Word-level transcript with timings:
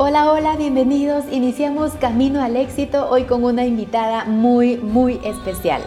Hola, 0.00 0.30
hola, 0.30 0.54
bienvenidos. 0.54 1.24
Iniciamos 1.32 1.90
Camino 1.94 2.40
al 2.40 2.54
Éxito 2.54 3.10
hoy 3.10 3.24
con 3.24 3.42
una 3.42 3.66
invitada 3.66 4.26
muy, 4.26 4.76
muy 4.76 5.18
especial. 5.24 5.82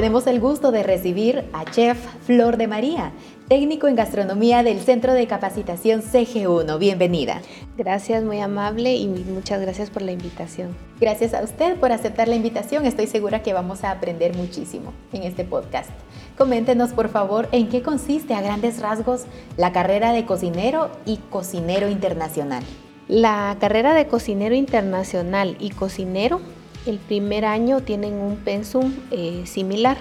Tenemos 0.00 0.26
el 0.26 0.40
gusto 0.40 0.72
de 0.72 0.82
recibir 0.82 1.44
a 1.52 1.66
Chef 1.66 1.98
Flor 2.24 2.56
de 2.56 2.66
María, 2.66 3.12
técnico 3.48 3.86
en 3.86 3.96
gastronomía 3.96 4.62
del 4.62 4.80
Centro 4.80 5.12
de 5.12 5.26
Capacitación 5.26 6.00
CG1. 6.00 6.78
Bienvenida. 6.78 7.42
Gracias, 7.76 8.24
muy 8.24 8.40
amable 8.40 8.94
y 8.94 9.06
muchas 9.06 9.60
gracias 9.60 9.90
por 9.90 10.00
la 10.00 10.12
invitación. 10.12 10.74
Gracias 10.98 11.34
a 11.34 11.42
usted 11.42 11.76
por 11.76 11.92
aceptar 11.92 12.28
la 12.28 12.34
invitación. 12.34 12.86
Estoy 12.86 13.08
segura 13.08 13.42
que 13.42 13.52
vamos 13.52 13.84
a 13.84 13.90
aprender 13.90 14.34
muchísimo 14.34 14.94
en 15.12 15.24
este 15.24 15.44
podcast. 15.44 15.90
Coméntenos, 16.38 16.92
por 16.92 17.10
favor, 17.10 17.50
en 17.52 17.68
qué 17.68 17.82
consiste 17.82 18.32
a 18.32 18.40
grandes 18.40 18.80
rasgos 18.80 19.26
la 19.58 19.70
carrera 19.72 20.14
de 20.14 20.24
cocinero 20.24 20.88
y 21.04 21.18
cocinero 21.28 21.90
internacional. 21.90 22.64
La 23.06 23.54
carrera 23.60 23.92
de 23.92 24.06
cocinero 24.06 24.54
internacional 24.54 25.58
y 25.60 25.68
cocinero 25.68 26.40
el 26.86 26.98
primer 26.98 27.44
año 27.44 27.80
tienen 27.80 28.14
un 28.14 28.36
pensum 28.36 28.94
eh, 29.10 29.42
similar. 29.44 29.98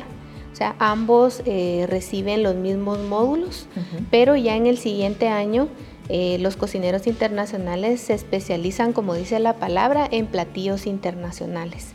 O 0.52 0.56
sea, 0.56 0.76
ambos 0.80 1.42
eh, 1.46 1.86
reciben 1.90 2.44
los 2.44 2.56
mismos 2.56 3.00
módulos, 3.00 3.68
pero 4.12 4.36
ya 4.36 4.56
en 4.56 4.66
el 4.66 4.78
siguiente 4.78 5.30
año 5.30 5.70
eh, 6.10 6.38
los 6.40 6.58
cocineros 6.58 7.08
internacionales 7.08 8.02
se 8.02 8.14
especializan, 8.14 8.92
como 8.92 9.14
dice 9.14 9.40
la 9.40 9.54
palabra, 9.54 10.08
en 10.12 10.26
platillos 10.26 10.86
internacionales. 10.86 11.94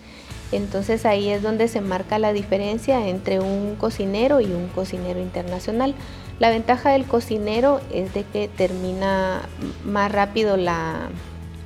Entonces 0.53 1.05
ahí 1.05 1.31
es 1.31 1.43
donde 1.43 1.67
se 1.67 1.81
marca 1.81 2.19
la 2.19 2.33
diferencia 2.33 3.09
entre 3.09 3.41
un 3.41 3.75
cocinero 3.75 4.41
y 4.41 4.47
un 4.47 4.69
cocinero 4.69 5.21
internacional. 5.21 5.95
La 6.39 6.51
ventaja 6.51 6.91
del 6.93 7.05
cocinero 7.05 7.81
es 7.93 8.15
de 8.15 8.23
que 8.23 8.49
termina 8.49 9.43
más 9.85 10.13
rápido 10.13 10.57
la, 10.57 11.11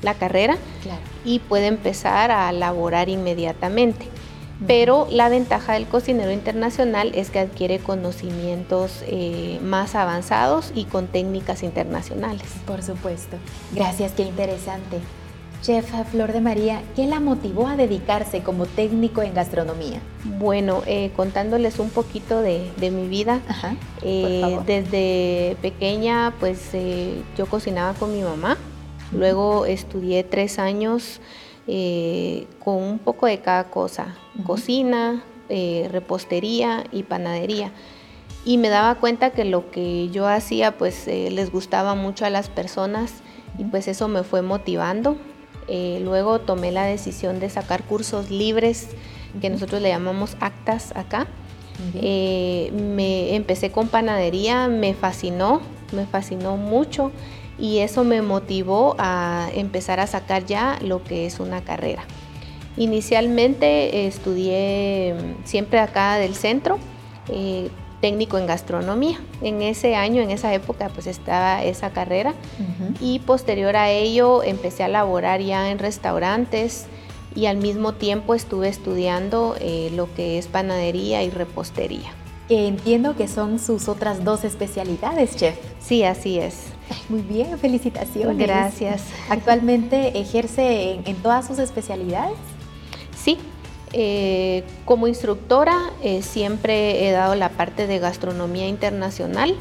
la 0.02 0.14
carrera 0.14 0.56
y 1.24 1.41
puede 1.41 1.66
empezar 1.66 2.30
a 2.30 2.50
laborar 2.52 3.08
inmediatamente. 3.08 4.06
Pero 4.66 5.06
la 5.10 5.28
ventaja 5.28 5.74
del 5.74 5.86
cocinero 5.86 6.32
internacional 6.32 7.12
es 7.14 7.30
que 7.30 7.38
adquiere 7.38 7.78
conocimientos 7.78 9.05
eh, 9.06 9.60
más 9.62 9.94
avanzados 9.94 10.72
y 10.74 10.84
con 10.84 11.06
técnicas 11.06 11.62
internacionales. 11.62 12.46
Por 12.66 12.82
supuesto. 12.82 13.36
Gracias, 13.72 14.12
qué 14.12 14.22
interesante. 14.22 14.98
Chef 15.62 15.90
Flor 16.10 16.33
de 16.33 16.40
María, 16.40 16.83
¿qué 16.94 17.06
la 17.06 17.18
motivó 17.18 17.66
a 17.66 17.77
dedicarse 17.77 18.42
como 18.42 18.66
técnico 18.66 19.22
en 19.22 19.34
gastronomía? 19.34 20.00
Bueno, 20.38 20.83
eh, 20.86 21.10
contándoles 21.16 21.78
un 21.78 21.90
poquito 21.90 22.40
de, 22.40 22.70
mi 22.80 23.08
vida. 23.08 23.40
Eh, 24.02 24.58
desde 24.66 25.56
pequeña, 25.60 26.33
pues 26.38 26.70
yo 27.36 27.46
cocinaba 27.46 27.94
con 27.94 28.12
mi 28.12 28.22
mamá. 28.22 28.56
Luego 29.12 29.67
estudié 29.67 30.23
tres 30.25 30.59
años 30.59 31.20
eh, 31.67 32.47
con 32.64 32.77
un 32.77 32.98
poco 32.98 33.27
de 33.27 33.41
cada 33.41 33.64
cosa, 33.64 34.17
cocina, 34.45 35.23
eh, 35.48 35.89
repostería 35.91 36.84
y 36.92 37.03
panadería. 37.03 37.73
Y 38.45 38.59
me 38.59 38.69
daba 38.69 38.95
cuenta 38.95 39.31
que 39.31 39.45
lo 39.45 39.70
que 39.70 40.09
yo 40.09 40.27
hacía 40.27 40.79
pues 40.79 41.06
eh, 41.09 41.31
les 41.31 41.53
gustaba 41.53 41.95
mucho 41.95 42.25
a 42.25 42.31
las 42.31 42.48
personas 42.48 43.12
y 43.59 43.64
pues 43.64 43.89
eso 43.89 44.09
me 44.09 44.23
fue 44.23 44.42
motivando. 44.42 45.17
luego 45.69 46.39
tomé 46.39 46.73
la 46.73 46.84
decisión 46.84 47.41
de 47.41 47.51
sacar 47.51 47.83
cursos 47.83 48.31
libres 48.31 48.89
que 49.41 49.51
nosotros 49.51 49.83
le 49.83 49.91
llamamos 49.91 50.36
actas 50.41 50.97
acá. 50.97 51.27
me 51.92 53.34
empecé 53.34 53.70
con 53.70 53.89
panadería, 53.89 54.68
me 54.68 54.95
fascinó, 54.95 55.61
me 55.92 56.07
fascinó 56.07 56.57
mucho 56.57 57.13
y 57.58 57.79
eso 57.79 58.05
me 58.05 58.23
motivó 58.23 58.95
a 58.98 59.48
empezar 59.55 60.01
a 60.01 60.07
sacar 60.07 60.46
ya 60.46 60.79
lo 60.83 61.02
que 61.02 61.27
es 61.27 61.41
una 61.41 61.63
carrera. 61.63 62.05
Inicialmente 62.77 64.07
estudié 64.07 65.14
mm, 65.14 65.45
siempre 65.46 65.80
acá 65.80 66.17
del 66.17 66.35
centro, 66.35 66.79
eh, 67.29 67.70
técnico 68.01 68.39
en 68.39 68.47
gastronomía. 68.47 69.18
En 69.42 69.63
ese 69.63 69.97
año, 69.97 70.23
en 70.23 70.30
esa 70.30 70.55
época, 70.55 70.89
pues 70.89 71.08
estaba 71.08 71.64
esa 71.64 71.91
carrera 71.91 72.35
y 73.01 73.18
posterior 73.20 73.77
a 73.77 73.91
ello 73.91 74.45
empecé 74.45 74.85
a 74.85 74.89
laborar 74.89 75.41
ya 75.41 75.70
en 75.70 75.80
restaurantes 75.80 76.86
y 77.35 77.47
al 77.47 77.57
mismo 77.57 77.95
tiempo 77.95 78.35
estuve 78.35 78.68
estudiando 78.68 79.57
eh, 79.61 79.91
lo 79.95 80.13
que 80.14 80.39
es 80.39 80.47
panadería 80.47 81.24
y 81.24 81.30
repostería. 81.30 82.13
Entiendo 82.48 83.17
que 83.17 83.29
son 83.29 83.59
sus 83.59 83.89
otras 83.89 84.25
dos 84.25 84.45
especialidades, 84.45 85.36
chef. 85.36 85.57
Sí, 85.81 86.05
así 86.05 86.39
es. 86.39 86.55
Muy 87.09 87.20
bien, 87.20 87.59
felicitaciones. 87.59 88.39
Gracias. 88.39 89.05
¿Actualmente 89.29 90.19
ejerce 90.19 91.01
en, 91.05 91.17
todas 91.17 91.47
sus 91.47 91.59
especialidades? 91.59 92.39
Sí, 93.17 93.39
eh, 93.92 94.64
como 94.85 95.07
instructora 95.07 95.79
eh, 96.03 96.23
siempre 96.23 97.07
he 97.07 97.13
dado 97.13 97.35
la 97.35 97.51
parte 97.51 97.86
de 97.86 97.98
gastronomía 97.98 98.67
internacional, 98.69 99.55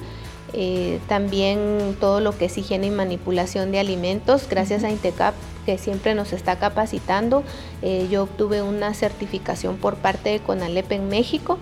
eh, 0.54 1.00
también 1.08 1.98
todo 2.00 2.22
lo 2.22 2.38
que 2.38 2.46
es 2.46 2.58
higiene 2.58 2.88
y 2.88 2.92
manipulación 2.92 3.72
de 3.72 3.80
alimentos, 3.80 4.48
gracias 4.50 4.84
a 4.84 4.90
Intecap 4.90 5.34
que 5.68 5.78
siempre 5.78 6.16
nos 6.16 6.32
está 6.32 6.56
capacitando. 6.60 7.44
Eh, 7.82 8.08
yo 8.10 8.24
obtuve 8.24 8.62
una 8.62 8.94
certificación 8.94 9.76
por 9.76 9.98
parte 9.98 10.30
de 10.30 10.40
CONALEP 10.40 10.94
en 10.94 11.10
México 11.10 11.60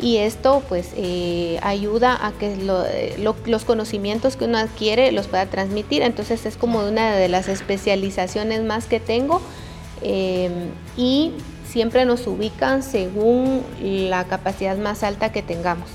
y 0.00 0.16
esto 0.16 0.60
pues 0.68 0.90
eh, 0.96 1.60
ayuda 1.62 2.18
a 2.20 2.32
que 2.32 2.56
los 2.56 3.64
conocimientos 3.64 4.34
que 4.34 4.46
uno 4.46 4.58
adquiere 4.58 5.12
los 5.12 5.28
pueda 5.28 5.46
transmitir. 5.46 6.02
Entonces 6.02 6.46
es 6.46 6.56
como 6.56 6.80
una 6.80 7.14
de 7.14 7.28
las 7.28 7.46
especializaciones 7.46 8.64
más 8.64 8.86
que 8.86 8.98
tengo 8.98 9.40
y 10.96 11.30
siempre 11.68 12.04
nos 12.06 12.26
ubican 12.26 12.82
según 12.82 13.62
la 13.80 14.24
capacidad 14.24 14.76
más 14.76 15.04
alta 15.04 15.30
que 15.30 15.42
tengamos. 15.42 15.88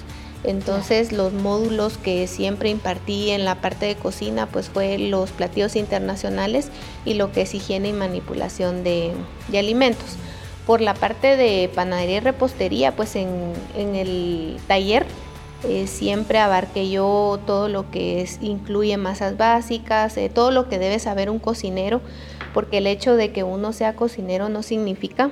Entonces 0.43 1.11
los 1.11 1.33
módulos 1.33 1.97
que 1.97 2.25
siempre 2.27 2.69
impartí 2.69 3.31
en 3.31 3.43
la 3.43 3.55
parte 3.55 3.87
de 3.87 3.95
cocina 3.95 4.45
pues 4.45 4.69
fue 4.69 4.97
los 4.97 5.31
platillos 5.31 5.75
internacionales 5.75 6.69
y 7.03 7.15
lo 7.15 7.31
que 7.31 7.41
es 7.41 7.53
higiene 7.53 7.89
y 7.89 7.93
manipulación 7.93 8.83
de, 8.83 9.11
alimentos. 9.53 10.15
Por 10.65 10.81
la 10.81 10.93
parte 10.93 11.35
de 11.35 11.69
panadería 11.73 12.17
y 12.17 12.21
repostería 12.21 12.95
pues 12.95 13.15
en, 13.15 13.53
el 13.75 14.57
taller 14.67 15.05
eh, 15.67 15.87
siempre 15.87 16.39
abarqué 16.39 16.89
yo 16.89 17.39
todo 17.45 17.67
lo 17.67 17.91
que 17.91 18.25
incluye 18.39 18.95
masas 18.95 19.35
básicas, 19.35 20.15
eh, 20.15 20.29
todo 20.33 20.51
lo 20.51 20.69
que 20.69 20.79
debe 20.79 20.99
saber 20.99 21.29
un 21.29 21.39
cocinero, 21.39 21.99
porque 22.53 22.77
el 22.77 22.87
hecho 22.87 23.17
de 23.17 23.33
que 23.33 23.43
uno 23.43 23.73
sea 23.73 23.97
cocinero 23.97 24.47
no 24.47 24.63
significa 24.63 25.31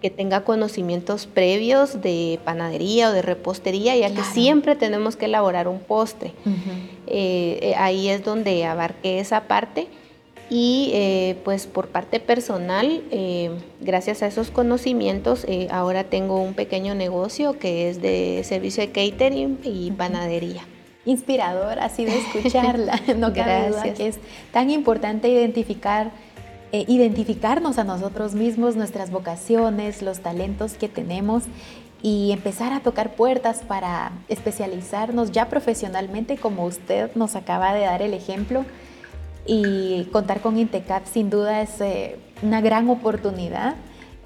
que 0.00 0.10
tenga 0.10 0.42
conocimientos 0.44 1.26
previos 1.26 2.00
de 2.00 2.40
panadería 2.44 3.10
o 3.10 3.12
de 3.12 3.22
repostería, 3.22 3.96
ya 3.96 4.12
que 4.14 4.22
siempre 4.22 4.74
tenemos 4.74 5.16
que 5.16 5.26
elaborar 5.26 5.68
un 5.68 5.80
postre. 5.80 6.32
Eh, 7.06 7.58
eh, 7.62 7.74
ahí 7.76 8.08
es 8.08 8.24
donde 8.24 8.64
abarqué 8.64 9.20
esa 9.20 9.42
parte. 9.42 9.88
Y 10.52 10.90
eh, 10.94 11.36
pues 11.44 11.68
por 11.68 11.88
parte 11.88 12.18
personal, 12.18 13.04
gracias 13.80 14.24
a 14.24 14.26
esos 14.26 14.50
conocimientos, 14.50 15.46
ahora 15.70 16.02
tengo 16.02 16.42
un 16.42 16.54
pequeño 16.54 16.96
negocio 16.96 17.56
que 17.56 17.88
es 17.88 18.02
de 18.02 18.42
servicio 18.42 18.84
de 18.84 18.90
catering 18.90 19.60
y 19.62 19.92
panadería. 19.92 20.66
Inspirador, 21.06 21.78
así 21.78 22.04
de 22.04 22.18
escucharla. 22.18 23.00
no 23.16 23.32
cabe 23.32 23.68
duda 23.68 23.94
que 23.94 24.08
es 24.08 24.18
tan 24.52 24.70
importante 24.70 25.28
identificar 25.28 26.10
eh, 26.72 26.84
identificarnos 26.88 27.78
a 27.78 27.84
nosotros 27.84 28.34
mismos, 28.34 28.76
nuestras 28.76 29.10
vocaciones, 29.10 30.02
los 30.02 30.20
talentos 30.20 30.74
que 30.74 30.88
tenemos 30.88 31.44
y 32.02 32.32
empezar 32.32 32.72
a 32.72 32.80
tocar 32.80 33.14
puertas 33.14 33.62
para 33.66 34.12
especializarnos 34.28 35.32
ya 35.32 35.48
profesionalmente 35.48 36.36
como 36.36 36.64
usted 36.64 37.14
nos 37.14 37.36
acaba 37.36 37.74
de 37.74 37.82
dar 37.82 38.02
el 38.02 38.14
ejemplo 38.14 38.64
y 39.46 40.04
contar 40.12 40.40
con 40.40 40.58
Intecap 40.58 41.06
sin 41.06 41.28
duda 41.28 41.60
es 41.60 41.80
eh, 41.80 42.18
una 42.42 42.60
gran 42.60 42.88
oportunidad 42.88 43.74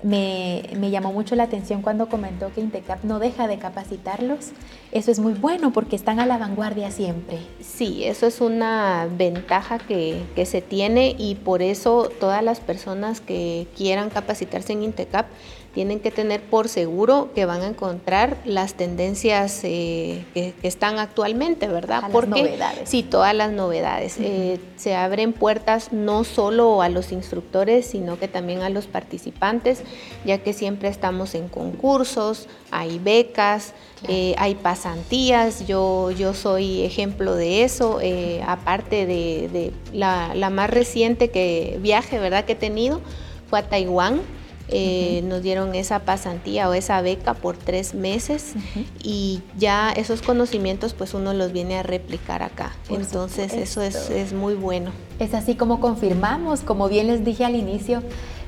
me, 0.04 0.90
llamó 0.90 1.12
mucho 1.12 1.34
la 1.34 1.44
atención 1.44 1.80
cuando 1.82 2.08
comentó 2.08 2.52
que 2.52 2.60
Intecap 2.60 3.04
no 3.04 3.18
deja 3.18 3.48
de 3.48 3.58
capacitarlos. 3.58 4.50
Eso 4.94 5.10
es 5.10 5.18
muy 5.18 5.32
bueno 5.32 5.72
porque 5.72 5.96
están 5.96 6.20
a 6.20 6.26
la 6.26 6.38
vanguardia 6.38 6.92
siempre. 6.92 7.38
Sí, 7.60 8.04
eso 8.04 8.28
es 8.28 8.40
una 8.40 9.08
ventaja 9.10 9.80
que, 9.80 10.22
que 10.36 10.46
se 10.46 10.62
tiene 10.62 11.16
y 11.18 11.34
por 11.34 11.62
eso 11.62 12.08
todas 12.20 12.44
las 12.44 12.60
personas 12.60 13.20
que 13.20 13.66
quieran 13.76 14.08
capacitarse 14.08 14.72
en 14.72 14.84
Intecap 14.84 15.26
tienen 15.74 15.98
que 15.98 16.12
tener 16.12 16.40
por 16.40 16.68
seguro 16.68 17.30
que 17.34 17.44
van 17.46 17.62
a 17.62 17.66
encontrar 17.66 18.38
las 18.44 18.74
tendencias 18.74 19.60
eh, 19.64 20.24
que, 20.32 20.54
están 20.62 20.98
actualmente, 20.98 21.66
¿verdad? 21.66 22.04
Porque 22.12 22.42
novedades. 22.42 22.88
sí, 22.88 23.02
todas 23.02 23.34
las 23.34 23.50
novedades. 23.50 24.16
Eh, 24.20 24.60
se 24.76 24.94
abren 24.94 25.32
puertas 25.32 25.92
no 25.92 26.22
solo 26.22 26.80
a 26.80 26.88
los 26.88 27.10
instructores, 27.10 27.86
sino 27.86 28.18
que 28.18 28.28
también 28.28 28.62
a 28.62 28.70
los 28.70 28.86
participantes, 28.86 29.82
ya 30.24 30.38
que 30.38 30.52
siempre 30.52 30.88
estamos 30.88 31.34
en 31.34 31.48
concursos, 31.48 32.48
hay 32.70 33.00
becas, 33.00 33.74
eh, 34.08 34.34
hay 34.38 34.54
pasantías. 34.84 35.66
Yo, 35.66 36.10
yo 36.10 36.34
soy 36.34 36.82
ejemplo 36.82 37.34
de 37.34 37.64
eso, 37.64 38.00
aparte 38.46 39.06
de, 39.06 39.72
la, 39.92 40.34
la, 40.34 40.50
más 40.50 40.68
reciente 40.68 41.30
que 41.30 41.78
viaje, 41.80 42.18
¿verdad? 42.18 42.44
Que 42.44 42.52
he 42.52 42.56
tenido 42.56 43.00
fue 43.48 43.60
a 43.60 43.68
Taiwán 43.68 44.20
eh, 44.68 45.22
nos 45.24 45.42
dieron 45.42 45.74
esa 45.74 46.00
pasantía 46.00 46.70
o 46.70 46.74
esa 46.74 47.02
beca 47.02 47.34
por 47.34 47.54
tres 47.56 47.94
meses 47.94 48.54
y 49.02 49.42
ya 49.58 49.92
esos 49.92 50.22
conocimientos 50.22 50.94
pues 50.94 51.12
uno 51.12 51.34
los 51.34 51.52
viene 51.52 51.76
a 51.76 51.82
replicar 51.82 52.42
acá. 52.42 52.72
Entonces 52.88 53.52
eso 53.52 53.82
es, 53.82 54.08
es 54.08 54.32
muy 54.32 54.54
bueno. 54.54 54.90
Es 55.18 55.34
así 55.34 55.54
como 55.54 55.80
confirmamos, 55.80 56.62
como 56.62 56.88
bien 56.88 57.08
les 57.08 57.24
dije 57.24 57.44
al 57.44 57.56
inicio, 57.56 58.02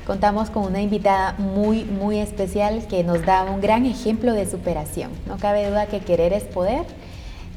contamos 0.07 0.49
con 0.49 0.63
una 0.63 0.81
invitada 0.81 1.35
muy, 1.37 1.83
muy 1.83 2.17
especial 2.19 2.87
que 2.87 3.03
nos 3.03 3.25
da 3.25 3.43
un 3.43 3.59
gran 3.59 3.85
ejemplo 3.85 4.31
de 4.31 4.49
superación. 4.49 5.11
No 5.27 5.37
cabe 5.37 5.67
duda 5.67 5.87
que 5.87 5.99
querer 5.99 6.31
es 6.31 6.45
poder 6.45 6.85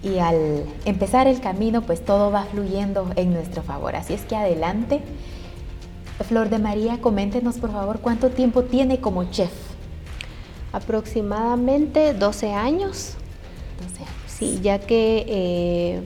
y 0.03 0.19
al 0.19 0.65
empezar 0.85 1.29
el 1.29 1.41
camino 1.41 1.83
pues 1.83 2.05
todo 2.05 2.33
va 2.33 2.43
fluyendo 2.47 3.09
en 3.15 3.33
nuestro 3.33 3.63
favor. 3.63 3.95
Así 3.95 4.15
es 4.15 4.23
que 4.23 4.35
adelante. 4.35 5.01
Flor 6.29 6.51
de 6.51 6.59
María, 6.59 7.01
coméntenos 7.01 7.59
por 7.59 7.71
favor 7.71 8.01
cuánto 8.01 8.31
tiempo 8.31 8.65
tiene 8.65 9.01
como 9.01 9.31
chef. 9.31 9.53
Aproximadamente 10.73 12.15
12 12.15 12.53
años. 12.53 13.15
12 13.81 14.03
años. 14.03 14.15
Sí, 14.27 14.59
ya 14.61 14.81
que 14.81 15.25
eh, 15.29 16.03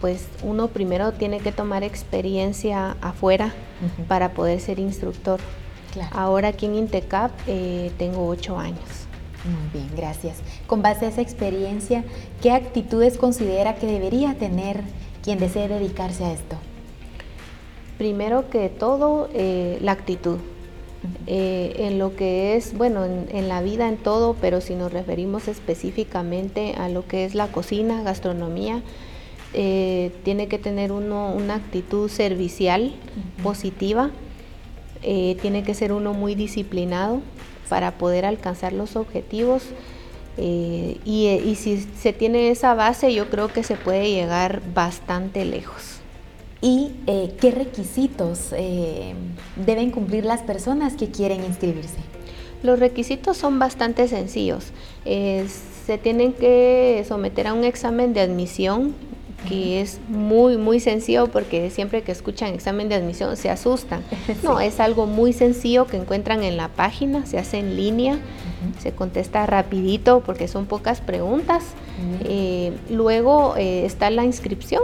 pues 0.00 0.28
uno 0.44 0.68
primero 0.68 1.10
tiene 1.12 1.40
que 1.40 1.50
tomar 1.50 1.82
experiencia 1.82 2.96
afuera 3.00 3.52
para 4.06 4.32
poder 4.32 4.60
ser 4.60 4.78
instructor. 4.78 5.40
Ahora 6.12 6.48
aquí 6.48 6.66
en 6.66 6.74
Intecap 6.74 7.30
eh, 7.46 7.90
tengo 7.98 8.26
8 8.28 8.58
años. 8.58 9.06
Muy 9.44 9.80
bien, 9.80 9.90
gracias. 9.96 10.36
Con 10.66 10.82
base 10.82 11.06
a 11.06 11.08
esa 11.08 11.20
experiencia, 11.20 12.04
¿qué 12.40 12.52
actitudes 12.52 13.18
considera 13.18 13.74
que 13.74 13.86
debería 13.86 14.34
tener 14.34 14.80
quien 15.22 15.38
desee 15.38 15.68
dedicarse 15.68 16.24
a 16.24 16.32
esto? 16.32 16.56
Primero 17.98 18.48
que 18.50 18.68
todo, 18.68 19.28
eh, 19.34 19.78
la 19.80 19.92
actitud. 19.92 20.38
Eh, 21.26 21.74
en 21.78 21.98
lo 21.98 22.14
que 22.14 22.54
es, 22.54 22.76
bueno, 22.76 23.04
en, 23.04 23.48
la 23.48 23.60
vida 23.60 23.88
en 23.88 23.96
todo, 23.96 24.36
pero 24.40 24.60
si 24.60 24.76
nos 24.76 24.92
referimos 24.92 25.48
específicamente 25.48 26.74
a 26.76 26.88
lo 26.88 27.06
que 27.08 27.24
es 27.24 27.34
la 27.34 27.48
cocina, 27.48 28.02
gastronomía, 28.02 28.82
eh, 29.52 30.12
tiene 30.22 30.46
que 30.46 30.58
tener 30.58 30.92
uno 30.92 31.32
una 31.34 31.56
actitud 31.56 32.08
servicial, 32.08 32.94
positiva, 33.42 34.10
tiene 35.02 35.62
que 35.64 35.74
ser 35.74 35.92
uno 35.92 36.14
muy 36.14 36.34
disciplinado 36.34 37.20
para 37.68 37.98
poder 37.98 38.24
alcanzar 38.24 38.72
los 38.72 38.96
objetivos. 38.96 39.64
y, 40.38 40.96
y 41.04 41.54
si 41.56 41.78
se 41.78 42.12
tiene 42.12 42.50
esa 42.50 42.74
base, 42.74 43.12
yo 43.12 43.28
creo 43.28 43.48
que 43.48 43.62
se 43.62 43.76
puede 43.76 44.10
llegar 44.10 44.62
bastante 44.74 45.44
lejos 45.44 46.02
y 46.62 46.92
eh, 47.08 47.34
qué 47.40 47.50
requisitos 47.50 48.52
eh, 48.52 49.14
deben 49.56 49.90
cumplir 49.90 50.24
las 50.24 50.42
personas 50.42 50.94
que 50.94 51.10
quieren 51.10 51.44
inscribirse. 51.44 51.98
Los 52.62 52.78
requisitos 52.78 53.36
son 53.36 53.58
bastante 53.58 54.06
sencillos. 54.06 54.72
se 55.04 55.98
tienen 56.00 56.32
que 56.32 57.04
someter 57.06 57.48
a 57.48 57.52
un 57.52 57.64
examen 57.64 58.14
de 58.14 58.20
admisión 58.20 58.94
que 59.48 59.80
es 59.80 60.00
muy, 60.08 60.56
muy 60.56 60.80
sencillo 60.80 61.26
porque 61.28 61.70
siempre 61.70 62.02
que 62.02 62.12
escuchan 62.12 62.54
examen 62.54 62.88
de 62.88 62.94
admisión 62.94 63.36
se 63.36 63.50
asustan. 63.50 64.02
No, 64.42 64.60
es 64.60 64.80
algo 64.80 65.06
muy 65.06 65.32
sencillo 65.32 65.86
que 65.86 65.96
encuentran 65.96 66.42
en 66.42 66.56
la 66.56 66.68
página, 66.68 67.26
se 67.26 67.38
hace 67.38 67.58
en 67.58 67.76
línea, 67.76 68.18
se 68.80 68.92
contesta 68.92 69.46
rapidito 69.46 70.20
porque 70.20 70.48
son 70.48 70.66
pocas 70.66 71.00
preguntas. 71.00 71.64
Eh, 72.24 72.72
luego 72.90 73.54
está 73.56 74.10
la 74.10 74.24
inscripción, 74.24 74.82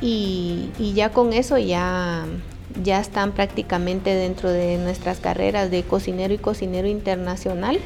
y, 0.00 0.70
ya 0.94 1.10
con 1.10 1.32
eso 1.32 1.58
ya, 1.58 2.24
ya 2.82 3.00
están 3.00 3.32
prácticamente 3.32 4.14
dentro 4.14 4.50
de 4.50 4.78
nuestras 4.78 5.18
carreras 5.18 5.70
de 5.70 5.82
cocinero 5.82 6.32
y 6.34 6.38
cocinero 6.38 6.88
internacional. 6.88 7.80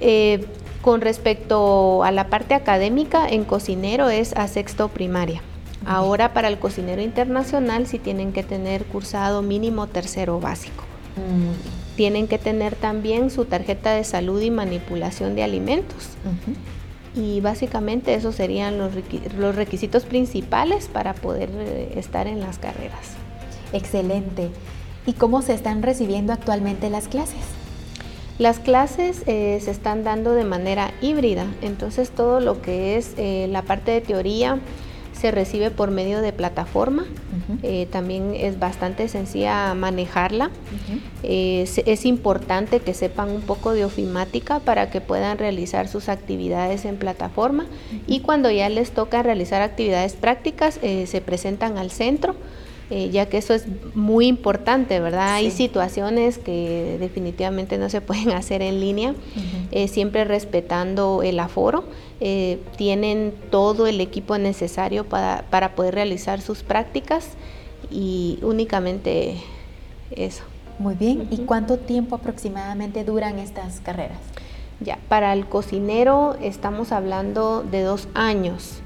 Eh, 0.00 0.44
con 0.82 1.00
respecto 1.00 2.02
a 2.04 2.10
la 2.10 2.28
parte 2.28 2.54
académica, 2.54 3.28
en 3.28 3.44
cocinero 3.44 4.08
es 4.08 4.32
a 4.34 4.48
sexto 4.48 4.88
primaria. 4.88 5.42
Ahora 5.86 6.32
para 6.32 6.48
el 6.48 6.58
cocinero 6.58 7.00
internacional 7.02 7.86
sí 7.86 7.98
tienen 7.98 8.32
que 8.32 8.42
tener 8.42 8.84
cursado 8.84 9.42
mínimo 9.42 9.86
tercero 9.86 10.40
básico. 10.40 10.84
Mm. 11.16 11.96
Tienen 11.96 12.28
que 12.28 12.38
tener 12.38 12.74
también 12.76 13.30
su 13.30 13.44
tarjeta 13.44 13.92
de 13.92 14.04
salud 14.04 14.40
y 14.40 14.50
manipulación 14.50 15.34
de 15.34 15.42
alimentos 15.42 16.16
y 17.14 17.40
básicamente 17.40 18.14
esos 18.14 18.34
serían 18.36 18.78
los, 18.78 19.56
requisitos 19.56 20.04
principales 20.04 20.88
para 20.88 21.14
poder 21.14 21.50
eh, 21.52 21.92
estar 21.96 22.26
en 22.26 22.40
las 22.40 22.58
carreras. 22.58 23.14
Excelente. 23.72 24.50
¿Y 25.06 25.14
cómo 25.14 25.42
se 25.42 25.54
están 25.54 25.82
recibiendo 25.82 26.32
actualmente 26.32 26.88
las 26.90 27.08
clases? 27.08 27.59
Las 28.40 28.58
clases 28.58 29.22
eh, 29.26 29.60
se 29.62 29.70
están 29.70 30.02
dando 30.02 30.32
de 30.32 30.44
manera 30.44 30.94
híbrida, 31.02 31.44
entonces 31.60 32.10
todo 32.10 32.40
lo 32.40 32.62
que 32.62 32.96
es 32.96 33.12
eh, 33.18 33.46
la 33.50 33.60
parte 33.60 33.90
de 33.90 34.00
teoría, 34.00 34.58
se 35.12 35.30
recibe 35.30 35.70
por 35.70 35.90
medio 35.90 36.22
de 36.22 36.32
plataforma. 36.32 37.04
Eh, 37.62 37.86
también 37.90 38.34
es 38.34 38.58
bastante 38.58 39.06
sencilla 39.08 39.74
manejarla. 39.74 40.50
es, 41.22 42.06
importante 42.06 42.80
que 42.80 42.94
sepan 42.94 43.28
un 43.30 43.42
poco 43.42 43.72
de 43.74 43.84
ofimática 43.84 44.60
para 44.60 44.90
que 44.90 45.02
puedan 45.02 45.36
realizar 45.36 45.88
sus 45.88 46.08
actividades 46.08 46.86
en 46.86 46.96
plataforma 46.96 47.66
y 48.06 48.20
cuando 48.20 48.50
ya 48.50 48.70
les 48.70 48.92
toca 48.92 49.22
realizar 49.22 49.60
actividades 49.60 50.14
prácticas 50.14 50.78
eh, 50.82 51.06
se 51.06 51.20
presentan 51.20 51.76
al 51.76 51.90
centro. 51.90 52.34
Eh, 52.90 53.10
ya 53.10 53.26
que 53.26 53.38
eso 53.38 53.54
es 53.54 53.66
muy 53.94 54.26
importante, 54.26 54.98
¿verdad? 54.98 55.34
Hay 55.34 55.52
situaciones 55.52 56.38
que 56.38 56.96
definitivamente 56.98 57.78
no 57.78 57.88
se 57.88 58.00
pueden 58.00 58.30
hacer 58.32 58.62
en 58.62 58.80
línea, 58.80 59.14
siempre 59.86 60.24
respetando 60.24 61.22
el 61.22 61.38
aforo. 61.38 61.84
Eh, 62.22 62.60
tienen 62.76 63.32
todo 63.50 63.86
el 63.86 63.98
equipo 63.98 64.36
necesario 64.36 65.08
para, 65.08 65.74
poder 65.74 65.94
realizar 65.94 66.42
sus 66.42 66.62
prácticas 66.62 67.30
y 67.90 68.38
únicamente 68.42 69.36
eso. 70.10 70.42
Muy 70.78 70.96
bien, 70.96 71.28
¿y 71.30 71.38
cuánto 71.38 71.78
tiempo 71.78 72.16
aproximadamente 72.16 73.04
duran 73.04 73.38
estas 73.38 73.80
carreras? 73.80 74.18
Ya, 74.80 74.98
para 75.08 75.32
el 75.32 75.46
cocinero 75.46 76.36
estamos 76.42 76.92
hablando 76.92 77.62
de 77.62 77.82
dos 77.82 78.08
años. 78.12 78.82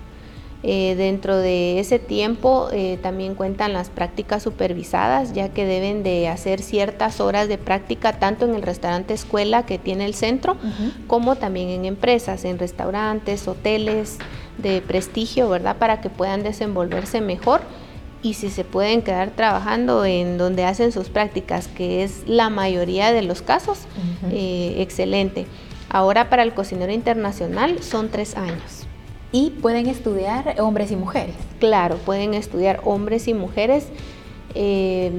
Eh, 0.67 0.95
dentro 0.97 1.37
de 1.37 1.79
ese 1.79 1.99
tiempo 1.99 2.71
eh, 2.73 2.99
también 3.03 3.35
cuentan 3.35 3.75
las 3.75 3.91
prácticas 3.91 4.43
supervisadas, 4.43 5.35
ya 5.35 5.51
que 5.51 5.67
deben 5.67 6.03
de 6.03 6.27
hacer 6.27 6.63
ciertas 6.63 7.21
horas 7.21 7.49
de 7.49 7.59
práctica 7.59 8.19
tanto 8.19 8.47
en 8.47 8.55
el 8.55 8.63
restaurante 8.63 9.13
escuela 9.13 9.67
que 9.67 9.77
tiene 9.77 10.07
el 10.07 10.15
centro, 10.15 10.57
como 11.07 11.37
también 11.37 11.69
en 11.69 11.85
empresas, 11.85 12.47
en 12.47 12.59
restaurantes, 12.59 13.47
hoteles 13.47 14.17
de 14.57 14.81
prestigio, 14.81 15.51
¿verdad? 15.51 15.77
Para 15.77 16.01
que 16.01 16.09
puedan 16.09 16.43
desenvolverse 16.43 17.21
mejor 17.21 17.61
y 18.23 18.33
si 18.33 18.49
se 18.49 18.65
pueden 18.65 19.03
quedar 19.03 19.33
trabajando 19.33 20.07
en 20.07 20.39
donde 20.39 20.65
hacen 20.65 20.93
sus 20.93 21.11
prácticas, 21.11 21.69
que 21.69 22.05
es 22.05 22.23
la 22.27 22.49
mayoría 22.49 23.13
de 23.13 23.21
los 23.21 23.43
casos, 23.43 23.81
eh, 24.31 24.77
excelente. 24.79 25.45
Ahora 25.91 26.31
para 26.31 26.43
el 26.43 26.55
cocinero 26.55 26.91
internacional 26.91 27.83
son 27.83 28.09
tres 28.09 28.35
años 28.35 28.87
y 29.35 29.51
pueden 29.51 29.89
estudiar 29.89 30.55
hombres 30.61 30.93
y 30.93 30.97
mujeres. 30.97 31.35
Claro, 31.59 31.97
pueden 31.97 32.35
estudiar 32.35 32.81
hombres 32.85 33.27
y 33.27 33.35
mujeres. 33.35 33.89
Eh, 34.55 35.11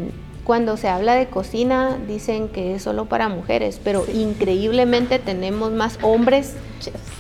cuando 0.45 0.77
se 0.77 0.87
habla 0.87 1.15
de 1.15 1.27
cocina 1.27 1.97
dicen 2.07 2.47
que 2.47 2.75
es 2.75 2.83
solo 2.83 3.07
para 3.07 3.27
mujeres, 3.27 3.81
pero 3.83 4.05
increíblemente 4.09 5.19
tenemos 5.19 5.73
más 5.73 5.99
hombres 6.01 6.53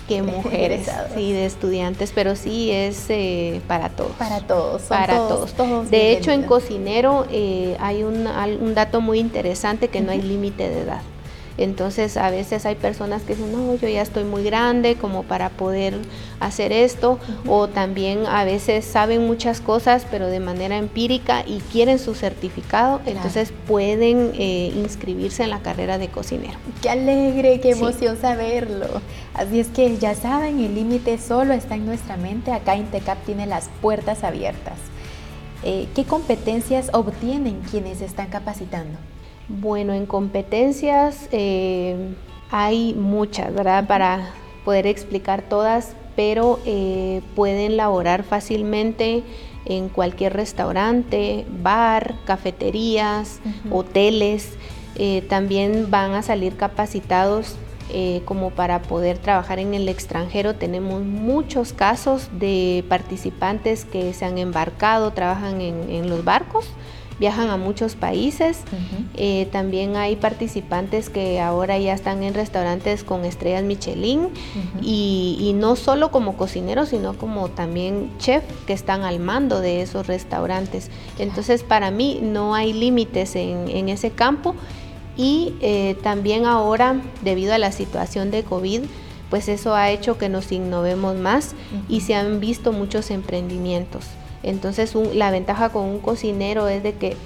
que 0.07 0.21
mujeres 0.21 0.89
sí, 1.15 1.33
de 1.33 1.45
estudiantes, 1.45 2.13
pero 2.15 2.37
sí 2.37 2.71
es 2.71 3.09
eh, 3.09 3.59
para 3.67 3.89
todos. 3.89 4.13
Para 4.13 4.39
todos. 4.39 4.83
Para 4.83 5.17
todos. 5.17 5.91
de 5.91 6.13
hecho, 6.13 6.31
en 6.31 6.43
cocinero 6.43 7.25
eh, 7.29 7.75
hay 7.81 8.03
un, 8.03 8.25
un, 8.25 8.73
dato 8.73 9.01
muy 9.01 9.19
interesante 9.19 9.89
que 9.89 9.99
no 9.99 10.13
hay 10.13 10.21
límite 10.21 10.69
de 10.69 10.79
edad. 10.79 11.01
Entonces 11.57 12.17
a 12.17 12.29
veces 12.29 12.65
hay 12.65 12.75
personas 12.75 13.21
que 13.23 13.35
dicen, 13.35 13.51
no, 13.51 13.75
yo 13.75 13.87
ya 13.87 14.01
estoy 14.01 14.23
muy 14.23 14.43
grande 14.43 14.95
como 14.95 15.23
para 15.23 15.49
poder 15.49 15.97
hacer 16.39 16.71
esto, 16.71 17.19
o 17.47 17.67
también 17.67 18.25
a 18.25 18.43
veces 18.43 18.85
saben 18.85 19.25
muchas 19.25 19.61
cosas, 19.61 20.05
pero 20.11 20.27
de 20.27 20.39
manera 20.39 20.77
empírica 20.77 21.43
y 21.45 21.59
quieren 21.71 21.99
su 21.99 22.13
certificado, 22.13 23.01
entonces 23.05 23.53
pueden 23.67 24.31
eh, 24.35 24.71
inscribirse 24.75 25.43
en 25.43 25.49
la 25.49 25.59
carrera 25.59 25.97
de 25.97 26.09
cocinero. 26.09 26.57
Qué 26.81 26.89
alegre, 26.89 27.59
qué 27.61 27.71
emoción 27.71 28.17
saberlo. 28.19 28.87
Así 29.33 29.59
es 29.59 29.67
que 29.67 29.97
ya 29.97 30.15
saben, 30.15 30.59
el 30.59 30.75
límite 30.75 31.17
solo 31.17 31.53
está 31.53 31.75
en 31.75 31.85
nuestra 31.85 32.17
mente. 32.17 32.51
Acá 32.51 32.75
Intecap 32.75 33.23
tiene 33.25 33.45
las 33.45 33.69
puertas 33.81 34.23
abiertas. 34.23 34.77
Eh, 35.63 35.87
¿Qué 35.95 36.03
competencias 36.03 36.89
obtienen 36.93 37.61
quienes 37.71 38.01
están 38.01 38.27
capacitando? 38.27 38.97
Bueno, 39.47 39.93
en 39.93 40.05
competencias 40.05 41.27
eh, 41.31 42.15
hay 42.51 42.93
muchas, 42.93 43.53
¿verdad? 43.53 43.87
Para 43.87 44.31
poder 44.63 44.87
explicar 44.87 45.43
todas, 45.43 45.95
pero 46.15 46.59
eh, 46.65 47.21
pueden 47.35 47.77
laborar 47.77 48.23
fácilmente 48.23 49.23
en 49.65 49.89
cualquier 49.89 50.33
restaurante, 50.33 51.45
bar, 51.61 52.15
cafeterías, 52.25 53.39
hoteles. 53.71 54.53
también 55.27 55.89
van 55.89 56.13
a 56.13 56.21
salir 56.21 56.55
capacitados 56.55 57.57
eh, 57.89 58.23
como 58.25 58.49
para 58.49 58.81
poder 58.81 59.19
trabajar 59.19 59.59
en 59.59 59.75
el 59.75 59.87
extranjero. 59.89 60.55
Tenemos 60.55 61.03
muchos 61.03 61.71
casos 61.71 62.29
de 62.39 62.83
participantes 62.89 63.85
que 63.85 64.11
se 64.13 64.25
han 64.25 64.39
embarcado, 64.39 65.11
trabajan 65.11 65.61
en, 65.61 66.09
los 66.09 66.25
barcos, 66.25 66.65
viajan 67.19 67.49
a 67.49 67.57
muchos 67.57 67.95
países. 67.95 68.59
Eh, 69.15 69.47
también 69.51 69.95
hay 69.95 70.15
participantes 70.15 71.09
que 71.09 71.39
ahora 71.39 71.77
ya 71.77 71.93
están 71.93 72.23
en 72.23 72.33
restaurantes 72.33 73.03
con 73.03 73.25
estrellas 73.25 73.63
Michelin 73.63 74.29
y, 74.81 75.53
no 75.55 75.75
solo 75.75 76.11
como 76.11 76.35
cocineros, 76.37 76.89
sino 76.89 77.13
como 77.13 77.49
también 77.49 78.11
chef 78.19 78.43
que 78.67 78.73
están 78.73 79.03
al 79.03 79.19
mando 79.19 79.61
de 79.61 79.81
esos 79.81 80.07
restaurantes. 80.07 80.89
Entonces 81.19 81.63
para 81.63 81.91
mí 81.91 82.19
no 82.21 82.55
hay 82.55 82.73
límites 82.73 83.35
en 83.35 83.89
ese 83.89 84.11
campo 84.11 84.55
y 85.17 85.53
eh, 85.61 85.95
también 86.03 86.45
ahora, 86.45 87.01
debido 87.23 87.53
a 87.53 87.57
la 87.57 87.71
situación 87.71 88.31
de 88.31 88.43
COVID, 88.43 88.81
pues 89.29 89.47
eso 89.47 89.73
ha 89.73 89.89
hecho 89.89 90.17
que 90.17 90.29
nos 90.29 90.51
innovemos 90.51 91.15
más 91.15 91.55
y 91.89 92.01
se 92.01 92.15
han 92.15 92.39
visto 92.39 92.71
muchos 92.71 93.11
emprendimientos. 93.11 94.05
Entonces 94.45 94.93
la 95.13 95.31
ventaja 95.31 95.69
con 95.69 95.85
un 95.85 95.99
cocinero 95.99 96.67
es 96.67 96.83
de 96.83 96.93
que 96.93 97.17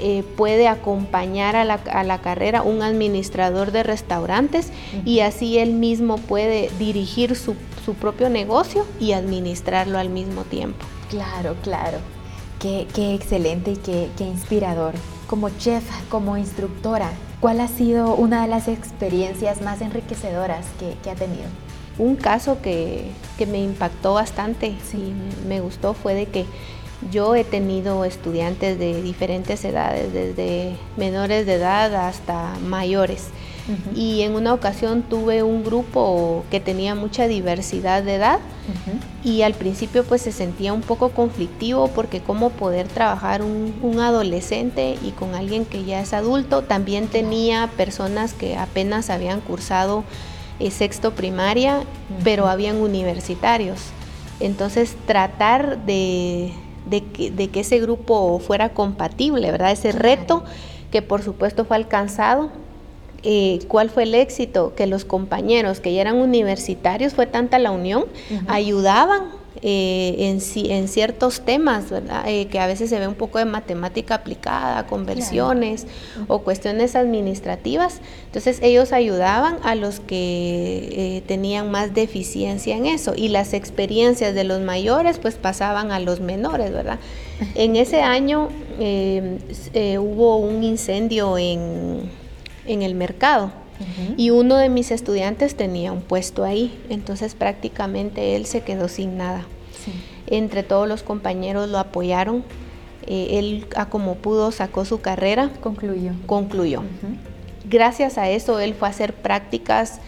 eh, 0.00 0.22
puede 0.36 0.68
acompañar 0.68 1.56
a 1.56 1.64
la, 1.64 2.18
carrera 2.18 2.62
un 2.62 2.82
administrador 2.82 3.72
de 3.72 3.82
restaurantes 3.82 4.70
y 5.04 5.20
así 5.20 5.58
él 5.58 5.72
mismo 5.72 6.18
puede 6.18 6.70
dirigir 6.78 7.34
su, 7.34 7.56
propio 8.00 8.28
negocio 8.28 8.86
y 9.00 9.12
administrarlo 9.12 9.98
al 9.98 10.10
mismo 10.10 10.42
tiempo. 10.44 10.84
Claro, 11.08 11.56
claro. 11.62 11.98
Qué, 12.60 12.86
excelente 13.14 13.72
y 13.72 13.76
qué, 13.76 14.08
qué 14.16 14.24
inspirador. 14.24 14.94
Como 15.26 15.48
chef, 15.50 15.84
como 16.08 16.36
instructora, 16.36 17.10
¿Cuál 17.40 17.60
ha 17.60 17.68
sido 17.68 18.16
una 18.16 18.42
de 18.42 18.48
las 18.48 18.66
experiencias 18.66 19.62
más 19.62 19.80
enriquecedoras 19.80 20.66
que, 20.80 21.08
ha 21.08 21.14
tenido? 21.14 21.44
Un 21.98 22.16
caso 22.16 22.62
que, 22.62 23.10
me 23.50 23.62
impactó 23.62 24.14
bastante 24.14 24.68
y 24.68 25.46
me 25.46 25.60
gustó 25.60 25.94
fue 25.94 26.14
de 26.14 26.26
que 26.26 26.44
yo 27.12 27.36
he 27.36 27.44
tenido 27.44 28.04
estudiantes 28.04 28.78
de 28.78 29.00
diferentes 29.02 29.64
edades, 29.64 30.12
desde 30.12 30.76
menores 30.96 31.46
de 31.46 31.54
edad 31.54 31.94
hasta 31.94 32.56
mayores. 32.64 33.28
Y 33.94 34.22
en 34.22 34.34
una 34.34 34.54
ocasión 34.54 35.02
tuve 35.02 35.42
un 35.42 35.62
grupo 35.62 36.42
que 36.50 36.58
tenía 36.58 36.94
mucha 36.94 37.28
diversidad 37.28 38.02
de 38.02 38.14
edad 38.14 38.38
y 39.22 39.42
al 39.42 39.52
principio 39.52 40.04
pues 40.04 40.22
se 40.22 40.32
sentía 40.32 40.72
un 40.72 40.80
poco 40.80 41.10
conflictivo 41.10 41.88
porque 41.88 42.20
cómo 42.20 42.48
poder 42.48 42.88
trabajar 42.88 43.42
un, 43.42 44.00
adolescente 44.00 44.96
y 45.04 45.10
con 45.10 45.34
alguien 45.34 45.66
que 45.66 45.84
ya 45.84 46.00
es 46.00 46.14
adulto. 46.14 46.62
También 46.62 47.08
tenía 47.08 47.68
personas 47.76 48.32
que 48.32 48.56
apenas 48.56 49.10
habían 49.10 49.40
cursado 49.42 50.04
eh, 50.60 50.70
sexto 50.70 51.12
primaria, 51.12 51.84
pero 52.24 52.48
habían 52.48 52.76
universitarios. 52.76 53.80
Entonces 54.40 54.96
tratar 55.06 55.84
de, 55.84 56.52
que, 56.90 57.50
ese 57.54 57.80
grupo 57.80 58.38
fuera 58.38 58.70
compatible, 58.70 59.50
¿verdad? 59.50 59.72
Ese 59.72 59.92
reto 59.92 60.44
que 60.90 61.02
por 61.02 61.22
supuesto 61.22 61.64
fue 61.64 61.76
alcanzado 61.76 62.50
eh, 63.24 63.58
cuál 63.68 63.90
fue 63.90 64.04
el 64.04 64.14
éxito, 64.14 64.74
que 64.76 64.86
los 64.86 65.04
compañeros 65.04 65.80
que 65.80 65.92
ya 65.92 66.02
eran 66.02 66.16
universitarios, 66.16 67.14
fue 67.14 67.26
tanta 67.26 67.58
la 67.58 67.72
unión, 67.72 68.04
ayudaban 68.46 69.37
eh, 69.62 70.14
en, 70.18 70.40
en, 70.70 70.88
ciertos 70.88 71.40
temas, 71.42 71.86
eh, 72.26 72.46
que 72.46 72.58
a 72.58 72.66
veces 72.66 72.90
se 72.90 72.98
ve 72.98 73.08
un 73.08 73.14
poco 73.14 73.38
de 73.38 73.44
matemática 73.44 74.16
aplicada, 74.16 74.86
conversiones 74.86 75.86
o 76.26 76.40
cuestiones 76.40 76.96
administrativas. 76.96 78.00
Entonces 78.26 78.58
ellos 78.62 78.92
ayudaban 78.92 79.58
a 79.62 79.74
los 79.74 80.00
que 80.00 81.22
tenían 81.26 81.70
más 81.70 81.94
deficiencia 81.94 82.76
en 82.76 82.86
eso 82.86 83.14
y 83.16 83.28
las 83.28 83.52
experiencias 83.52 84.34
de 84.34 84.44
los 84.44 84.60
mayores 84.60 85.18
pues 85.18 85.34
pasaban 85.34 85.92
a 85.92 86.00
los 86.00 86.20
menores, 86.20 86.72
¿verdad? 86.72 86.98
En 87.54 87.76
ese 87.76 88.00
año 88.00 88.48
hubo 89.98 90.36
un 90.38 90.64
incendio 90.64 91.38
en 91.38 92.10
en 92.68 92.82
el 92.82 92.94
mercado. 92.94 93.50
Y 94.16 94.30
uno 94.30 94.56
de 94.56 94.68
mis 94.68 94.90
estudiantes 94.90 95.56
tenía 95.56 95.92
un 95.92 96.02
puesto 96.02 96.44
ahí, 96.44 96.78
entonces 96.88 97.34
prácticamente 97.34 98.36
él 98.36 98.46
se 98.46 98.62
quedó 98.62 98.88
sin 98.88 99.16
nada. 99.16 99.46
Entre 100.26 100.62
todos 100.62 100.88
los 100.88 101.02
compañeros 101.02 101.68
lo 101.68 101.78
apoyaron, 101.78 102.44
eh, 103.06 103.38
él 103.38 103.66
a 103.76 103.88
como 103.88 104.16
pudo 104.16 104.52
sacó 104.52 104.84
su 104.84 105.00
carrera. 105.00 105.50
Concluyó. 105.60 106.12
Concluyó. 106.26 106.82
Gracias 107.68 108.18
a 108.18 108.28
eso 108.28 108.60
él 108.60 108.74
fue 108.74 108.88
a 108.88 108.90
hacer 108.90 109.14
prácticas 109.14 110.00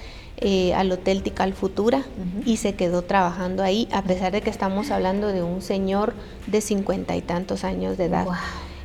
eh, 0.43 0.73
al 0.75 0.91
Hotel 0.91 1.23
Tical 1.23 1.53
Futura 1.53 2.03
y 2.47 2.57
se 2.57 2.75
quedó 2.75 3.03
trabajando 3.03 3.63
ahí, 3.63 3.89
a 3.93 4.03
pesar 4.03 4.33
de 4.33 4.41
que 4.41 4.49
estamos 4.49 4.91
hablando 4.91 5.29
de 5.29 5.43
un 5.43 5.61
señor 5.61 6.15
de 6.47 6.63
cincuenta 6.63 7.17
y 7.17 7.23
tantos 7.23 7.65
años 7.65 7.99
de 7.99 8.07
edad. 8.07 8.27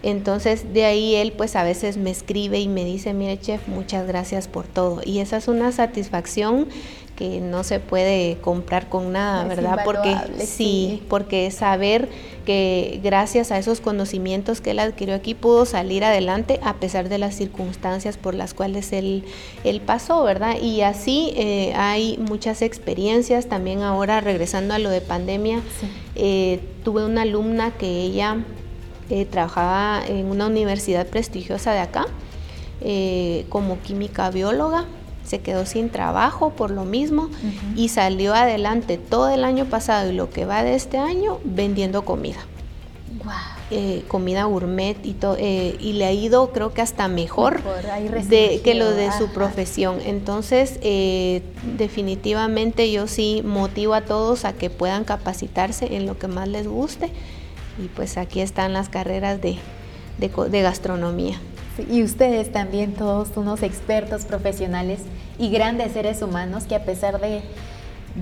Entonces 0.06 0.72
de 0.72 0.86
ahí 0.86 1.16
él 1.16 1.32
pues 1.32 1.56
a 1.56 1.64
veces 1.64 1.98
me 1.98 2.12
escribe 2.12 2.60
y 2.60 2.68
me 2.68 2.86
dice, 2.86 3.14
mire 3.14 3.40
chef, 3.40 3.68
muchas 3.68 4.08
gracias 4.08 4.48
por 4.48 4.68
todo. 4.68 5.02
Y 5.04 5.18
esa 5.18 5.38
es 5.38 5.48
una 5.48 5.72
satisfacción 5.72 6.68
que 7.16 7.40
no 7.40 7.64
se 7.64 7.80
puede 7.80 8.38
comprar 8.42 8.88
con 8.88 9.14
nada, 9.14 9.46
¿verdad? 9.46 9.80
Porque 9.84 10.16
sí, 10.46 11.02
porque 11.10 11.50
saber 11.50 12.08
que 12.46 13.00
gracias 13.04 13.52
a 13.52 13.58
esos 13.58 13.82
conocimientos 13.82 14.62
que 14.62 14.72
él 14.72 14.80
adquirió 14.80 15.16
aquí 15.16 15.34
pudo 15.34 15.66
salir 15.66 16.04
adelante 16.04 16.60
a 16.62 16.76
pesar 16.76 17.10
de 17.10 17.18
las 17.18 17.34
circunstancias 17.34 18.18
por 18.18 18.36
las 18.36 18.54
cuales 18.54 18.94
él, 18.94 19.24
él 19.64 19.82
pasó, 19.82 20.24
¿verdad? 20.24 20.62
Y 20.62 20.82
así 20.82 21.34
eh, 21.36 21.74
hay 21.76 22.18
muchas 22.18 22.62
experiencias. 22.62 23.48
También 23.48 23.82
ahora 23.82 24.22
regresando 24.22 24.76
a 24.76 24.80
lo 24.80 24.92
de 24.92 25.02
pandemia, 25.02 25.62
eh, 26.16 26.60
tuve 26.84 27.06
una 27.06 27.24
alumna 27.24 27.72
que 27.72 27.88
ella 27.88 28.44
eh, 29.10 29.26
trabajaba 29.26 30.02
en 30.08 30.26
una 30.26 30.48
universidad 30.48 31.06
prestigiosa 31.06 31.74
de 31.74 31.80
acá 31.80 32.08
eh, 32.82 33.46
como 33.50 33.80
química 33.80 34.32
bióloga, 34.32 34.86
se 35.24 35.42
quedó 35.42 35.68
sin 35.68 35.92
trabajo 35.92 36.52
por 36.52 36.72
lo 36.72 36.86
mismo 36.86 37.30
y 37.76 37.90
salió 37.90 38.34
adelante 38.34 38.98
todo 38.98 39.30
el 39.30 39.44
año 39.44 39.66
pasado 39.66 40.12
y 40.12 40.16
lo 40.16 40.32
que 40.32 40.46
va 40.46 40.64
de 40.64 40.74
este 40.74 40.98
año 40.98 41.40
vendiendo 41.44 42.04
comida. 42.04 42.40
Eh, 43.72 44.04
comida 44.08 44.44
gourmet 44.44 44.98
y, 45.04 45.16
y 45.80 45.94
le 45.94 46.06
ha 46.06 46.12
ido 46.12 46.52
creo 46.52 46.74
que 46.74 46.82
hasta 46.82 47.08
mejor, 47.08 47.62
de, 48.28 48.62
que 48.64 48.74
lo 48.74 48.92
de 48.92 49.12
su 49.12 49.30
profesión. 49.30 50.00
Entonces, 50.04 50.80
definitivamente 51.78 52.92
yo 52.92 53.08
sí 53.08 53.42
motivo 53.46 53.94
a 53.94 54.02
todos 54.02 54.46
a 54.46 54.54
que 54.54 54.70
puedan 54.70 55.06
capacitarse 55.06 55.96
en 55.96 56.08
lo 56.08 56.18
que 56.20 56.28
más 56.28 56.48
les 56.48 56.68
guste 56.68 57.12
y 57.78 57.88
pues 57.88 58.18
aquí 58.18 58.42
están 58.42 58.74
las 58.74 58.90
carreras 58.90 59.40
de, 59.42 59.60
gastronomía. 60.62 61.38
y 61.90 62.04
ustedes 62.04 62.52
también, 62.52 62.94
todos 62.94 63.36
unos 63.36 63.64
expertos 63.64 64.26
profesionales 64.26 65.02
y 65.38 65.50
grandes 65.50 65.92
seres 65.92 66.22
humanos 66.22 66.64
que 66.66 66.76
a 66.76 66.86
pesar 66.86 67.20
de, 67.20 67.42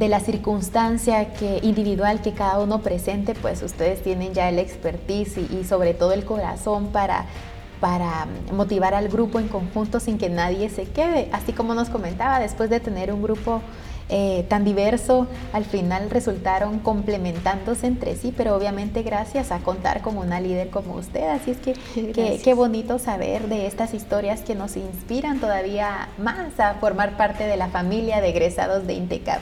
la 0.07 0.19
circunstancia 0.19 1.33
que, 1.33 1.59
individual 1.61 2.21
que 2.21 2.33
cada 2.33 2.59
uno 2.59 2.81
presente, 2.81 3.35
pues 3.35 3.61
ustedes 3.61 4.01
tienen 4.01 4.33
ya 4.33 4.49
el 4.49 4.57
expertise 4.57 5.37
y, 5.37 5.63
sobre 5.65 5.93
todo 5.93 6.13
el 6.13 6.25
corazón 6.25 6.87
para, 6.87 7.25
para 7.79 8.25
motivar 8.51 8.95
al 8.95 9.07
grupo 9.07 9.39
en 9.39 9.47
conjunto 9.47 9.99
sin 9.99 10.17
que 10.17 10.29
nadie 10.29 10.69
se 10.69 10.85
quede. 10.85 11.29
Así 11.31 11.53
como 11.53 11.75
nos 11.75 11.89
comentaba, 11.89 12.39
después 12.39 12.71
de 12.71 12.79
tener 12.79 13.13
un 13.13 13.21
grupo 13.21 13.61
eh, 14.15 14.45
tan 14.47 14.63
diverso, 14.63 15.25
al 15.53 15.65
final 15.65 16.11
resultaron 16.11 16.77
complementándose 16.77 17.87
entre 17.87 18.15
sí, 18.15 18.31
pero 18.37 18.55
obviamente 18.55 19.01
gracias 19.01 19.51
a 19.51 19.57
contar 19.57 20.03
con 20.03 20.19
una 20.19 20.39
líder 20.39 20.69
como 20.69 20.93
usted. 20.93 21.23
Así 21.29 21.49
es 21.49 21.57
que 21.57 21.73
qué 22.43 22.53
bonito 22.53 22.99
saber 22.99 23.47
de 23.47 23.65
estas 23.65 23.95
historias 23.95 24.41
que 24.41 24.53
nos 24.53 24.77
inspiran 24.77 25.39
todavía 25.39 26.09
más 26.19 26.59
a 26.59 26.75
formar 26.75 27.17
parte 27.17 27.47
de 27.47 27.57
la 27.57 27.69
familia 27.69 28.21
de 28.21 28.29
egresados 28.29 28.85
de 28.85 28.93
Intecap. 28.93 29.41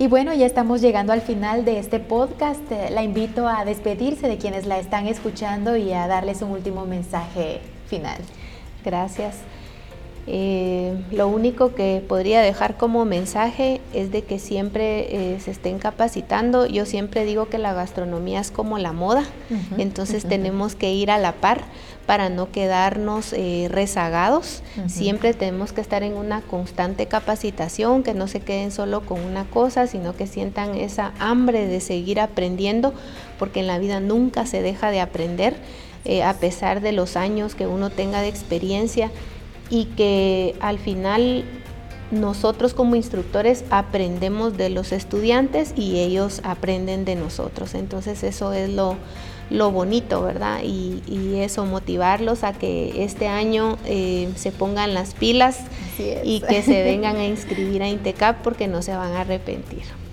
Y 0.00 0.08
bueno, 0.08 0.34
ya 0.34 0.46
estamos 0.46 0.80
llegando 0.80 1.12
al 1.12 1.20
final 1.20 1.64
de 1.64 1.78
este 1.78 2.00
podcast. 2.00 2.68
La 2.90 3.04
invito 3.04 3.46
a 3.46 3.64
despedirse 3.64 4.26
de 4.26 4.38
quienes 4.38 4.66
la 4.66 4.80
están 4.80 5.06
escuchando 5.06 5.76
y 5.76 5.92
a 5.92 6.08
darles 6.08 6.42
un 6.42 6.50
último 6.50 6.84
mensaje 6.84 7.60
final. 7.86 8.18
Gracias. 8.84 9.36
Eh, 10.26 10.96
lo 11.10 11.28
único 11.28 11.74
que 11.74 12.02
podría 12.06 12.40
dejar 12.40 12.78
como 12.78 13.04
mensaje 13.04 13.82
es 13.92 14.10
de 14.10 14.22
que 14.22 14.38
siempre 14.38 15.34
eh, 15.34 15.40
se 15.40 15.50
estén 15.50 15.78
capacitando. 15.78 16.64
Yo 16.66 16.86
siempre 16.86 17.26
digo 17.26 17.50
que 17.50 17.58
la 17.58 17.74
gastronomía 17.74 18.40
es 18.40 18.50
como 18.50 18.78
la 18.78 18.92
moda, 18.92 19.24
entonces 19.76 20.24
tenemos 20.28 20.76
que 20.76 20.94
ir 20.94 21.10
a 21.10 21.18
la 21.18 21.32
par 21.32 21.62
para 22.06 22.30
no 22.30 22.50
quedarnos 22.50 23.34
eh, 23.34 23.68
rezagados. 23.70 24.62
Siempre 24.86 25.34
tenemos 25.34 25.72
que 25.72 25.80
estar 25.80 26.02
en 26.02 26.14
una 26.14 26.40
constante 26.40 27.06
capacitación, 27.06 28.02
que 28.02 28.14
no 28.14 28.26
se 28.26 28.40
queden 28.40 28.70
solo 28.70 29.02
con 29.02 29.20
una 29.20 29.44
cosa, 29.44 29.86
sino 29.86 30.16
que 30.16 30.26
sientan 30.26 30.74
esa 30.74 31.12
hambre 31.18 31.66
de 31.66 31.80
seguir 31.80 32.20
aprendiendo, 32.20 32.94
porque 33.38 33.60
en 33.60 33.66
la 33.66 33.78
vida 33.78 34.00
nunca 34.00 34.46
se 34.46 34.62
deja 34.62 34.90
de 34.90 35.00
aprender. 35.00 35.54
a 36.22 36.34
pesar 36.34 36.82
de 36.82 36.92
los 36.92 37.16
años 37.16 37.54
que 37.54 37.66
uno 37.66 37.88
tenga 37.88 38.20
de 38.20 38.28
experiencia, 38.28 39.10
y 39.74 39.86
que 39.96 40.54
al 40.60 40.78
final 40.78 41.44
nosotros 42.12 42.74
como 42.74 42.94
instructores 42.94 43.64
aprendemos 43.70 44.56
de 44.56 44.70
los 44.70 44.92
estudiantes 44.92 45.74
y 45.76 45.98
ellos 45.98 46.40
aprenden 46.44 47.04
de 47.04 47.16
nosotros. 47.16 47.74
Entonces 47.74 48.22
eso 48.22 48.52
es 48.52 48.70
lo, 48.70 48.96
bonito, 49.72 50.22
¿verdad? 50.22 50.60
Y, 50.62 51.40
eso, 51.40 51.66
motivarlos 51.66 52.44
a 52.44 52.52
que 52.52 53.02
este 53.02 53.26
año 53.26 53.76
eh, 53.84 54.28
se 54.36 54.52
pongan 54.52 54.94
las 54.94 55.14
pilas 55.14 55.58
y 56.22 56.40
que 56.40 56.62
se 56.62 56.84
vengan 56.84 57.16
a 57.16 57.26
inscribir 57.26 57.82
a 57.82 57.88
Intecap 57.88 58.42
porque 58.42 58.68
no 58.68 58.80
se 58.80 58.94
van 58.94 59.12
a 59.12 59.22
arrepentir 59.22 60.03